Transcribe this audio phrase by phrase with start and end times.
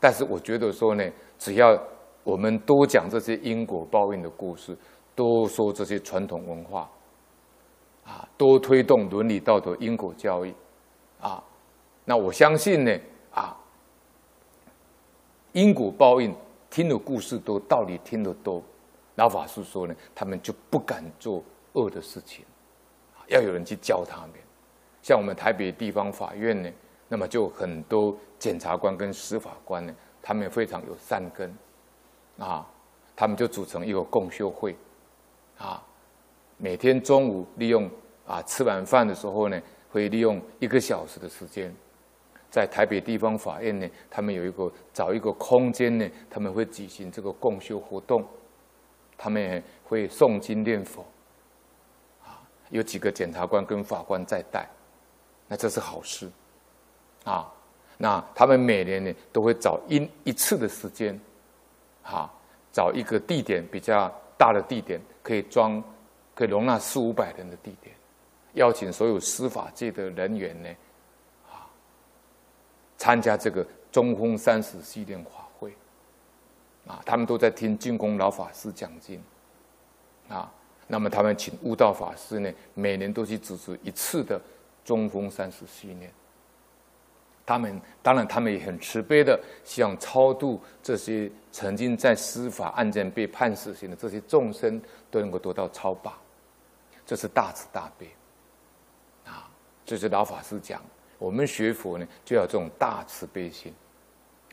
[0.00, 1.04] 但是我觉得说呢，
[1.38, 1.78] 只要
[2.24, 4.76] 我们多讲这些因果报应的故事，
[5.14, 6.90] 多说这些传统文化，
[8.04, 10.54] 啊，多推动伦理道德、因果教育，
[11.20, 11.42] 啊，
[12.04, 12.98] 那我相信呢，
[13.30, 13.56] 啊，
[15.52, 16.34] 因果报应
[16.70, 18.62] 听的故事多，道理听得多，
[19.16, 21.44] 老法师说呢，他们就不敢做
[21.74, 22.44] 恶的事情，
[23.28, 24.30] 要有人去教他们。
[25.02, 26.70] 像我们台北地方法院呢，
[27.12, 29.92] 那么就很多检察官跟司法官呢，
[30.22, 31.52] 他们非常有善根，
[32.38, 32.64] 啊，
[33.16, 34.76] 他们就组成一个共修会，
[35.58, 35.84] 啊，
[36.56, 37.90] 每天中午利用
[38.24, 39.60] 啊吃完饭的时候呢，
[39.90, 41.74] 会利用一个小时的时间，
[42.48, 48.24] 在台北地方法院呢，他们有一个找一个空间呢，他们会举行这个共修活动，
[49.18, 51.04] 他们也会诵经念佛，
[52.22, 54.68] 啊，有几个检察官跟法官在带。
[55.48, 56.30] 那这是好事，
[57.24, 57.52] 啊，
[57.98, 61.18] 那他们每年呢都会找一一次的时间，
[62.02, 62.32] 啊，
[62.72, 65.82] 找一个地点比较大的地点，可以装，
[66.34, 67.94] 可以容纳四五百人的地点，
[68.54, 70.68] 邀请所有司法界的人员呢，
[71.50, 71.68] 啊，
[72.96, 75.74] 参加这个中风三十系列法会，
[76.86, 79.22] 啊，他们都在听净空老法师讲经，
[80.28, 80.50] 啊，
[80.86, 84.40] 那么他们请悟道法师呢，每年都去主持一次的。
[84.82, 86.10] 中风三十系列，
[87.44, 96.16] 他们当然，他们也很慈悲的，希望超度这些曾经在司法案件被判死刑的这些众生，都能够得到超拔，
[97.04, 98.08] 这是大慈大悲
[99.24, 99.50] 啊！
[99.84, 100.80] 这是老法师讲，
[101.18, 103.72] 我们学佛呢，就要这种大慈悲心，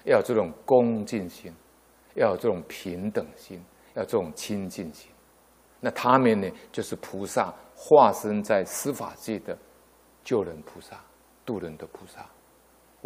[0.05, 1.53] 要有这种恭敬心，
[2.15, 3.63] 要有这种平等心，
[3.93, 5.11] 要这种亲近心。
[5.79, 9.57] 那他们呢，就是菩萨化身在司法界的。
[10.23, 10.97] 救人菩萨，
[11.45, 12.25] 渡人的菩萨，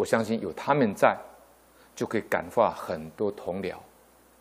[0.01, 1.15] 我相信有他们在，
[1.95, 3.75] 就可以感化很多同僚、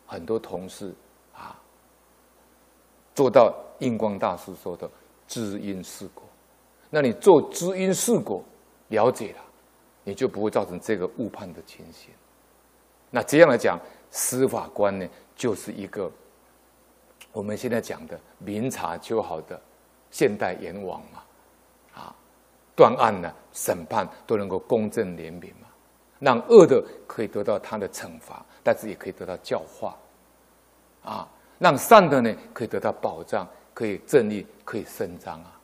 [0.07, 0.91] 很多同事
[1.35, 1.55] 啊，
[3.13, 4.89] 做到印光大师说的
[5.27, 6.23] 知因识果。
[6.89, 8.43] 那你做知因识果，
[8.87, 9.41] 了解了，
[10.03, 12.11] 你就不会造成这个误判的情形。
[13.11, 13.79] 那这样来讲，
[14.09, 16.11] 司法官呢，就是一个
[17.31, 19.61] 我们现在讲的明察秋毫的
[20.09, 21.21] 现代阎王嘛。
[21.93, 22.15] 啊
[22.75, 25.67] 断案呢，审判都能够公正廉明嘛，
[26.19, 29.95] 让恶的可以得到他的惩罚，但是也可以得到教化，
[31.03, 31.27] 啊，
[31.59, 35.59] 让善的呢可以得到保障，可以正义可以伸张啊。